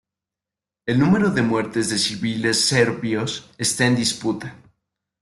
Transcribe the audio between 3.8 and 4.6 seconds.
en disputa.